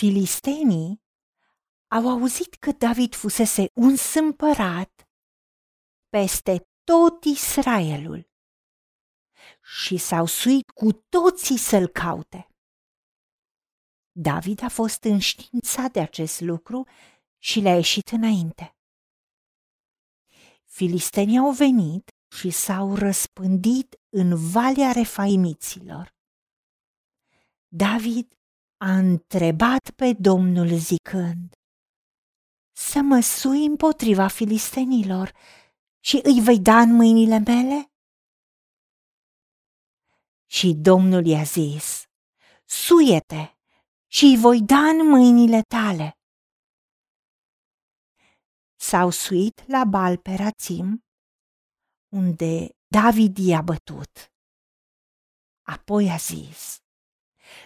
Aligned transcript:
Filistenii 0.00 1.02
au 1.88 2.08
auzit 2.08 2.54
că 2.54 2.72
David 2.72 3.14
fusese 3.14 3.70
un 3.74 3.94
împărat 4.14 5.08
peste 6.08 6.68
tot 6.84 7.24
Israelul 7.24 8.30
și 9.62 9.96
s-au 9.96 10.26
suit 10.26 10.70
cu 10.70 10.92
toții 10.92 11.58
să-l 11.58 11.88
caute. 11.88 12.48
David 14.12 14.62
a 14.62 14.68
fost 14.68 15.02
înștiințat 15.04 15.92
de 15.92 16.00
acest 16.00 16.40
lucru 16.40 16.86
și 17.38 17.60
le-a 17.60 17.74
ieșit 17.74 18.08
înainte. 18.08 18.76
Filistenii 20.64 21.38
au 21.38 21.52
venit 21.52 22.10
și 22.36 22.50
s-au 22.50 22.94
răspândit 22.94 24.00
în 24.08 24.50
Valea 24.50 24.92
Refaimiților. 24.92 26.14
David 27.68 28.39
a 28.82 28.96
întrebat 28.96 29.90
pe 29.96 30.12
Domnul 30.12 30.68
zicând, 30.78 31.54
Să 32.72 33.00
mă 33.02 33.20
sui 33.20 33.64
împotriva 33.64 34.28
filistenilor 34.28 35.32
și 36.04 36.20
îi 36.22 36.40
vei 36.40 36.60
da 36.60 36.80
în 36.80 36.94
mâinile 36.94 37.38
mele? 37.38 37.92
Și 40.46 40.74
Domnul 40.74 41.26
i-a 41.26 41.42
zis, 41.42 42.04
Suiete 42.64 43.58
și 44.06 44.24
îi 44.24 44.36
voi 44.36 44.62
da 44.62 44.78
în 44.78 45.08
mâinile 45.08 45.60
tale. 45.62 46.18
S-au 48.76 49.10
suit 49.10 49.66
la 49.66 49.84
Bal 49.84 50.16
Perațim, 50.18 51.04
unde 52.08 52.68
David 52.86 53.36
i-a 53.38 53.62
bătut. 53.62 54.32
Apoi 55.62 56.10
a 56.10 56.16
zis, 56.16 56.78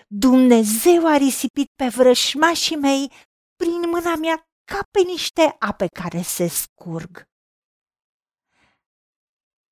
Dumnezeu 0.08 1.06
a 1.06 1.16
risipit 1.16 1.70
pe 1.74 1.88
vrășmașii 1.88 2.76
mei 2.76 3.12
prin 3.56 3.90
mâna 3.90 4.16
mea 4.16 4.48
ca 4.64 4.88
pe 4.90 5.00
niște 5.00 5.56
ape 5.58 5.86
care 5.86 6.22
se 6.22 6.46
scurg. 6.46 7.28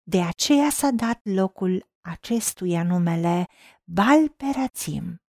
De 0.02 0.22
aceea 0.22 0.70
s-a 0.70 0.90
dat 0.90 1.20
locul 1.22 1.90
acestuia 2.00 2.82
numele 2.82 3.46
Balperațim, 3.84 5.22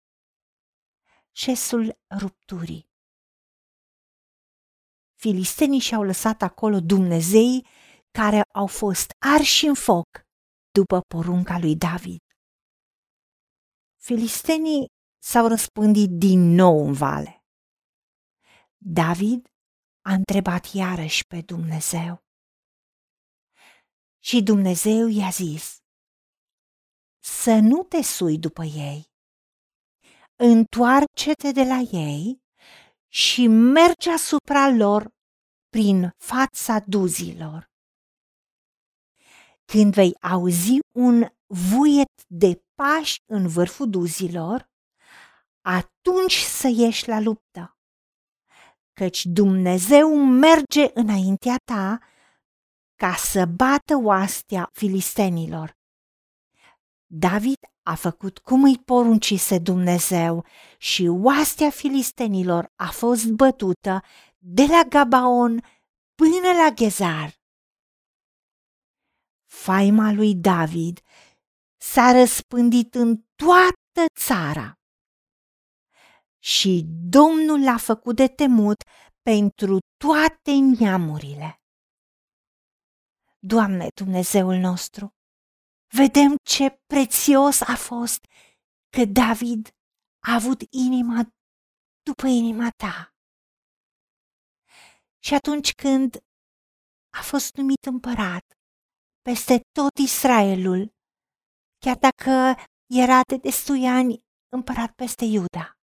șesul 1.33 1.99
rupturii. 2.19 2.91
Filistenii 5.15 5.79
și-au 5.79 6.03
lăsat 6.03 6.43
acolo 6.43 6.81
Dumnezei 6.81 7.67
care 8.11 8.43
au 8.53 8.67
fost 8.67 9.13
arși 9.19 9.67
în 9.67 9.75
foc 9.75 10.07
după 10.71 11.01
porunca 11.01 11.59
lui 11.59 11.77
David. 11.77 12.32
Filistenii 14.05 14.87
s-au 15.23 15.47
răspândit 15.47 16.11
din 16.11 16.41
nou 16.55 16.87
în 16.87 16.93
vale. 16.93 17.45
David 18.77 19.47
a 20.01 20.13
întrebat 20.13 20.73
iarăși 20.73 21.25
pe 21.27 21.41
Dumnezeu. 21.41 22.25
Și 24.19 24.43
Dumnezeu 24.43 25.07
i-a 25.07 25.29
zis, 25.31 25.77
să 27.19 27.59
nu 27.63 27.83
te 27.83 28.03
sui 28.03 28.39
după 28.39 28.63
ei. 28.65 29.11
Întoarce-te 30.37 31.53
de 31.53 31.63
la 31.63 31.79
ei 31.99 32.43
și 33.09 33.47
mergi 33.47 34.09
asupra 34.09 34.69
lor 34.69 35.11
prin 35.69 36.11
fața 36.17 36.81
duzilor. 36.87 37.71
Când 39.65 39.95
vei 39.95 40.15
auzi 40.21 40.79
un 40.95 41.29
vuiet 41.47 42.23
de 42.27 42.63
pași 42.83 43.23
în 43.27 43.49
vârful 43.49 43.91
duzilor, 43.91 44.71
atunci 45.61 46.37
să 46.37 46.69
ieși 46.77 47.09
la 47.09 47.21
luptă. 47.21 47.77
Căci 48.93 49.25
Dumnezeu 49.25 50.17
merge 50.25 50.91
înaintea 50.95 51.57
ta 51.65 51.99
ca 52.95 53.15
să 53.15 53.45
bată 53.57 53.97
oastea 54.03 54.69
filistenilor. 54.73 55.77
David 57.07 57.59
a 57.83 57.95
făcut 57.95 58.39
cum 58.39 58.65
îi 58.65 58.79
poruncise 58.79 59.59
Dumnezeu 59.59 60.45
și 60.79 61.07
oastea 61.07 61.71
filistenilor 61.71 62.73
a 62.77 62.91
fost 62.91 63.27
bătută 63.27 64.03
de 64.39 64.65
la 64.65 64.83
Gabaon 64.89 65.65
până 66.15 66.53
la 66.63 66.71
Ghezar. 66.75 67.35
Faima 69.47 70.13
lui 70.13 70.35
David 70.35 71.01
s-a 71.91 72.13
răspândit 72.13 72.95
în 72.95 73.17
toată 73.35 74.03
țara 74.21 74.73
și 76.43 76.85
Domnul 77.17 77.61
l-a 77.63 77.77
făcut 77.77 78.17
de 78.17 78.27
temut 78.29 78.83
pentru 79.23 79.79
toate 79.97 80.53
neamurile. 80.79 81.61
Doamne 83.39 83.87
Dumnezeul 83.95 84.57
nostru, 84.57 85.15
vedem 85.97 86.37
ce 86.51 86.81
prețios 86.87 87.61
a 87.61 87.77
fost 87.77 88.21
că 88.97 89.05
David 89.05 89.69
a 90.29 90.35
avut 90.35 90.61
inima 90.71 91.21
după 92.03 92.27
inima 92.27 92.69
ta. 92.77 93.15
Și 95.25 95.35
atunci 95.35 95.71
când 95.83 96.17
a 97.21 97.23
fost 97.23 97.55
numit 97.55 97.85
împărat 97.85 98.45
peste 99.23 99.61
tot 99.79 99.95
Israelul, 100.09 101.01
chiar 101.85 101.97
dacă 101.97 102.55
era 102.87 103.21
de 103.27 103.37
destui 103.37 103.87
ani 103.87 104.23
împărat 104.49 104.93
peste 104.93 105.25
Iuda. 105.25 105.77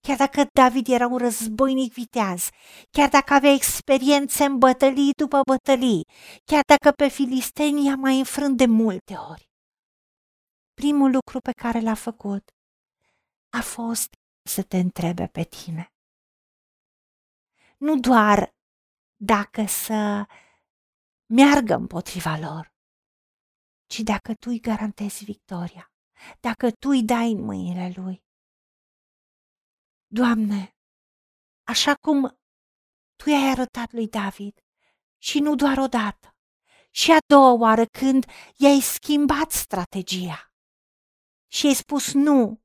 Chiar 0.00 0.16
dacă 0.16 0.44
David 0.52 0.88
era 0.88 1.06
un 1.06 1.18
războinic 1.18 1.92
viteaz, 1.92 2.48
chiar 2.90 3.08
dacă 3.08 3.34
avea 3.34 3.50
experiențe 3.50 4.44
în 4.44 4.58
bătălii 4.58 5.12
după 5.12 5.40
bătălii, 5.46 6.06
chiar 6.44 6.62
dacă 6.66 6.90
pe 6.96 7.08
filisteni 7.08 7.90
a 7.90 7.94
mai 7.96 8.18
înfrânt 8.18 8.56
de 8.56 8.66
multe 8.66 9.14
ori. 9.14 9.48
Primul 10.74 11.10
lucru 11.10 11.38
pe 11.40 11.52
care 11.52 11.80
l-a 11.80 11.94
făcut 11.94 12.50
a 13.48 13.60
fost 13.60 14.08
să 14.42 14.62
te 14.62 14.78
întrebe 14.78 15.26
pe 15.26 15.42
tine. 15.42 15.92
Nu 17.78 17.98
doar 17.98 18.54
dacă 19.16 19.64
să 19.66 20.26
meargă 21.26 21.74
împotriva 21.74 22.36
lor, 22.36 22.69
ci 23.90 24.00
dacă 24.00 24.34
tu 24.34 24.48
îi 24.48 24.60
garantezi 24.60 25.24
victoria, 25.24 25.92
dacă 26.40 26.70
tu 26.70 26.88
îi 26.88 27.04
dai 27.04 27.30
în 27.32 27.42
mâinile 27.44 27.92
lui. 27.96 28.24
Doamne, 30.06 30.76
așa 31.66 31.94
cum 31.94 32.38
tu 33.16 33.28
i-ai 33.28 33.50
arătat 33.50 33.92
lui 33.92 34.08
David 34.08 34.60
și 35.18 35.38
nu 35.38 35.54
doar 35.54 35.78
o 35.78 35.86
dată, 35.86 36.36
și 36.90 37.10
a 37.12 37.18
doua 37.26 37.52
oară 37.52 37.84
când 37.86 38.24
i-ai 38.56 38.80
schimbat 38.80 39.50
strategia 39.50 40.52
și 41.52 41.66
ai 41.66 41.74
spus 41.74 42.12
nu, 42.12 42.60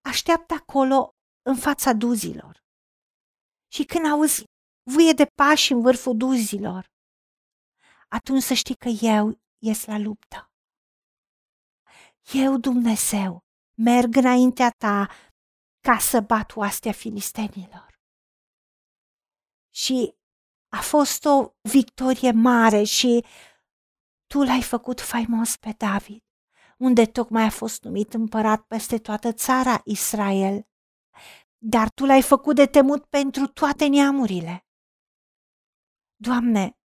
așteaptă 0.00 0.54
acolo 0.54 1.10
în 1.42 1.56
fața 1.56 1.92
duzilor. 1.92 2.64
Și 3.72 3.84
când 3.84 4.06
auzi 4.06 4.44
vuie 4.82 5.12
de 5.12 5.26
pași 5.34 5.72
în 5.72 5.80
vârful 5.80 6.16
duzilor, 6.16 6.86
atunci 8.08 8.42
să 8.42 8.54
știi 8.54 8.76
că 8.76 8.88
eu 8.88 9.40
ies 9.58 9.84
la 9.84 9.98
luptă. 9.98 10.45
Eu, 12.32 12.56
Dumnezeu, 12.56 13.44
merg 13.74 14.16
înaintea 14.16 14.70
ta 14.70 15.08
ca 15.80 15.98
să 15.98 16.20
bat 16.20 16.56
oastea 16.56 16.92
filistenilor. 16.92 18.00
Și 19.74 20.14
a 20.68 20.80
fost 20.80 21.24
o 21.24 21.54
victorie 21.60 22.30
mare 22.30 22.82
și 22.82 23.24
tu 24.26 24.42
l-ai 24.42 24.62
făcut 24.62 25.00
faimos 25.00 25.56
pe 25.56 25.74
David, 25.76 26.24
unde 26.78 27.04
tocmai 27.04 27.44
a 27.44 27.50
fost 27.50 27.82
numit 27.82 28.14
împărat 28.14 28.62
peste 28.62 28.98
toată 28.98 29.32
țara 29.32 29.80
Israel. 29.84 30.68
Dar 31.58 31.90
tu 31.90 32.04
l-ai 32.04 32.22
făcut 32.22 32.54
de 32.54 32.66
temut 32.66 33.04
pentru 33.04 33.46
toate 33.46 33.86
neamurile. 33.86 34.66
Doamne, 36.16 36.78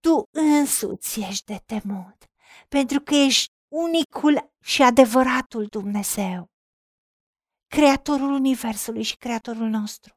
tu 0.00 0.28
însuți 0.30 1.20
ești 1.20 1.44
de 1.44 1.62
temut, 1.66 2.30
pentru 2.68 3.00
că 3.00 3.14
ești 3.14 3.58
unicul 3.70 4.52
și 4.62 4.82
adevăratul 4.82 5.66
Dumnezeu, 5.66 6.50
Creatorul 7.66 8.32
Universului 8.32 9.02
și 9.02 9.16
Creatorul 9.16 9.68
nostru. 9.68 10.14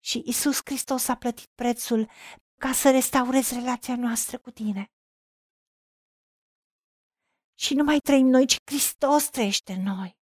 Și 0.00 0.22
Isus 0.26 0.60
Hristos 0.64 1.08
a 1.08 1.16
plătit 1.16 1.50
prețul 1.54 2.10
ca 2.60 2.72
să 2.72 2.90
restaurezi 2.90 3.54
relația 3.54 3.96
noastră 3.96 4.38
cu 4.38 4.50
tine. 4.50 4.92
Și 7.54 7.74
nu 7.74 7.84
mai 7.84 7.98
trăim 7.98 8.26
noi, 8.26 8.46
ci 8.46 8.56
Hristos 8.64 9.28
trăiește 9.28 9.72
în 9.72 9.82
noi. 9.82 10.16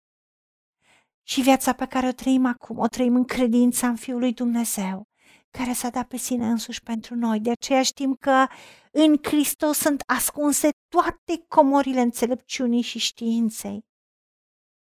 Și 1.23 1.41
viața 1.41 1.73
pe 1.73 1.87
care 1.87 2.07
o 2.09 2.13
trăim 2.13 2.47
acum, 2.47 2.79
o 2.79 2.87
trăim 2.87 3.15
în 3.15 3.25
credința 3.25 3.89
în 3.89 3.97
Fiul 3.97 4.19
lui 4.19 4.33
Dumnezeu, 4.33 5.10
care 5.59 5.73
s-a 5.73 5.91
dat 5.91 6.07
pe 6.07 6.17
sine 6.17 6.47
însuși 6.47 6.83
pentru 6.83 7.15
noi. 7.15 7.41
De 7.41 7.51
aceea 7.51 7.83
știm 7.83 8.15
că 8.15 8.47
în 8.93 9.17
Hristos 9.23 9.79
sunt 9.79 10.03
ascunse 10.07 10.69
toate 10.89 11.45
comorile 11.49 12.01
înțelepciunii 12.01 12.83
și 12.83 12.99
științei. 12.99 13.81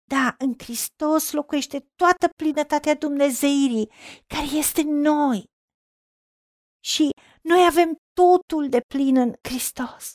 Da, 0.09 0.35
în 0.39 0.55
Hristos 0.59 1.33
locuiește 1.33 1.81
toată 1.97 2.29
plinătatea 2.37 2.95
Dumnezeirii 2.95 3.91
care 4.27 4.47
este 4.57 4.81
în 4.81 5.01
noi. 5.01 5.45
Și 6.85 7.11
noi 7.43 7.67
avem 7.67 7.97
totul 8.13 8.69
de 8.69 8.81
plin 8.81 9.17
în 9.17 9.33
Hristos, 9.43 10.13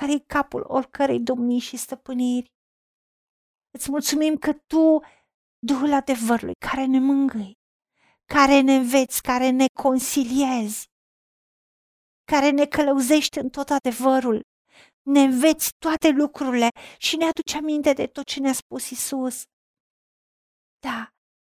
care 0.00 0.12
e 0.12 0.18
capul 0.26 0.64
oricărei 0.66 1.20
domnii 1.20 1.58
și 1.58 1.76
stăpâniri. 1.76 2.46
Îți 3.70 3.90
mulțumim 3.90 4.36
că 4.36 4.52
Tu, 4.52 5.00
Duhul 5.58 5.92
adevărului, 5.92 6.54
care 6.66 6.84
ne 6.84 6.98
mângâi, 6.98 7.52
care 8.34 8.60
ne 8.60 8.74
înveți, 8.74 9.22
care 9.22 9.50
ne 9.50 9.66
consiliezi, 9.82 10.88
care 12.24 12.50
ne 12.50 12.66
călăuzește 12.66 13.40
în 13.40 13.48
tot 13.48 13.68
adevărul, 13.70 14.40
ne 15.02 15.20
înveți 15.20 15.70
toate 15.78 16.08
lucrurile 16.08 16.68
și 16.98 17.16
ne 17.16 17.24
aduce 17.24 17.56
aminte 17.56 17.92
de 17.92 18.06
tot 18.06 18.26
ce 18.26 18.40
ne-a 18.40 18.52
spus 18.52 18.90
Isus. 18.90 19.42
Da, 20.78 21.08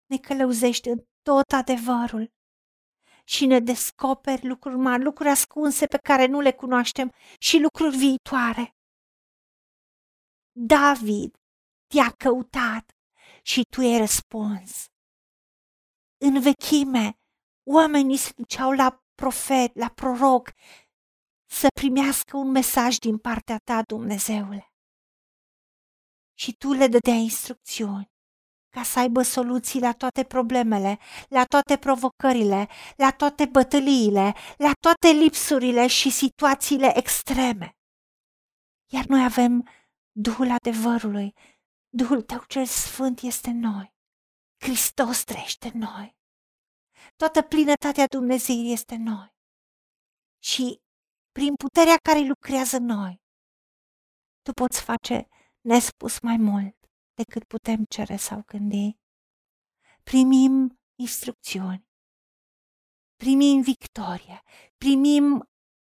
ne 0.07 0.19
călăuzește 0.19 0.91
în 0.91 1.05
tot 1.23 1.53
adevărul 1.53 2.31
și 3.25 3.47
ne 3.47 3.61
descoperi 3.61 4.47
lucruri 4.47 4.77
mari, 4.77 5.03
lucruri 5.03 5.29
ascunse 5.29 5.87
pe 5.87 5.99
care 5.99 6.27
nu 6.27 6.41
le 6.41 6.53
cunoaștem 6.53 7.13
și 7.39 7.59
lucruri 7.59 7.97
viitoare. 7.97 8.75
David 10.53 11.37
te-a 11.87 12.11
căutat 12.11 12.93
și 13.43 13.63
tu 13.71 13.81
ai 13.81 13.99
răspuns. 13.99 14.92
În 16.25 16.41
vechime, 16.41 17.19
oamenii 17.71 18.17
se 18.17 18.33
duceau 18.37 18.73
la 18.73 19.05
profet, 19.15 19.75
la 19.75 19.89
proroc, 19.89 20.51
să 21.47 21.67
primească 21.81 22.37
un 22.37 22.51
mesaj 22.51 22.97
din 22.97 23.19
partea 23.19 23.59
ta, 23.65 23.83
Dumnezeule. 23.83 24.73
Și 26.39 26.57
tu 26.57 26.73
le 26.73 26.87
dădeai 26.87 27.23
instrucțiuni 27.23 28.11
ca 28.69 28.83
să 28.83 28.99
aibă 28.99 29.23
soluții 29.23 29.81
la 29.81 29.93
toate 29.93 30.25
problemele, 30.25 30.99
la 31.29 31.45
toate 31.45 31.77
provocările, 31.77 32.69
la 32.97 33.11
toate 33.11 33.45
bătăliile, 33.45 34.35
la 34.57 34.73
toate 34.81 35.09
lipsurile 35.09 35.87
și 35.87 36.11
situațiile 36.11 36.99
extreme. 36.99 37.77
Iar 38.93 39.05
noi 39.05 39.25
avem 39.25 39.69
Duhul 40.13 40.51
adevărului, 40.51 41.35
Duhul 41.89 42.23
tău 42.23 42.45
cel 42.49 42.65
sfânt 42.65 43.21
este 43.21 43.51
în 43.51 43.59
noi. 43.59 43.92
Hristos 44.63 45.25
trăiește 45.25 45.71
în 45.75 45.79
noi. 45.79 46.17
Toată 47.17 47.43
plinătatea 47.43 48.07
Dumnezeu 48.07 48.57
este 48.57 48.95
în 48.95 49.03
noi. 49.03 49.35
Și 50.43 50.81
prin 51.33 51.55
puterea 51.55 51.97
care 52.03 52.19
lucrează 52.19 52.77
în 52.77 52.85
noi, 52.85 53.23
tu 54.43 54.53
poți 54.53 54.83
face 54.83 55.29
nespus 55.61 56.21
mai 56.21 56.37
mult 56.37 56.77
decât 57.15 57.45
putem 57.45 57.85
cere 57.85 58.17
sau 58.17 58.43
gândi. 58.47 58.97
Primim 60.03 60.81
instrucțiuni, 60.95 61.87
primim 63.17 63.61
victorie, 63.63 64.43
primim 64.77 65.49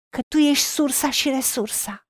că 0.09 0.21
Tu 0.29 0.39
ești 0.39 0.65
sursa 0.65 1.11
și 1.11 1.29
resursa. 1.29 2.07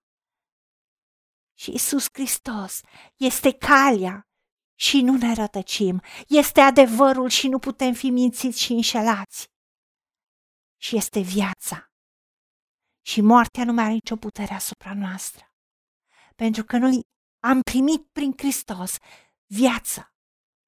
Și 1.58 1.70
Isus 1.74 2.06
Hristos 2.12 2.80
este 3.16 3.50
calea 3.52 4.26
și 4.74 5.00
nu 5.00 5.16
ne 5.16 5.34
rătăcim, 5.34 6.02
este 6.28 6.60
adevărul 6.60 7.28
și 7.28 7.48
nu 7.48 7.58
putem 7.58 7.94
fi 7.94 8.10
mințiți 8.10 8.60
și 8.60 8.72
înșelați. 8.72 9.50
Și 10.76 10.96
este 10.96 11.20
viața. 11.20 11.90
Și 13.04 13.20
moartea 13.20 13.64
nu 13.64 13.72
mai 13.72 13.84
are 13.84 13.92
nicio 13.92 14.16
putere 14.16 14.54
asupra 14.54 14.94
noastră. 14.94 15.52
Pentru 16.36 16.64
că 16.64 16.76
noi 16.76 17.00
am 17.38 17.60
primit 17.60 18.06
prin 18.12 18.32
Hristos 18.36 18.96
viață 19.46 20.14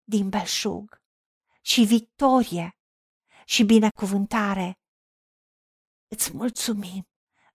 din 0.04 0.28
belșug 0.28 1.02
și 1.62 1.84
victorie 1.84 2.76
și 3.44 3.64
binecuvântare. 3.64 4.78
Îți 6.08 6.36
mulțumim 6.36 7.08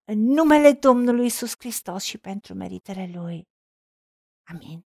în 0.04 0.20
numele 0.20 0.72
Domnului 0.72 1.26
Isus 1.26 1.54
Hristos 1.58 2.04
și 2.04 2.18
pentru 2.18 2.54
meritele 2.54 3.12
Lui. 3.14 3.48
Amin. 4.44 4.89